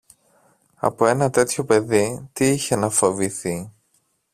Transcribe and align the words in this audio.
Από 0.75 1.05
ένα 1.07 1.29
τέτοιο 1.29 1.65
παιδί 1.65 2.29
τι 2.33 2.45
είχε 2.47 2.75
να 2.75 2.89
φοβηθεί; 2.89 3.71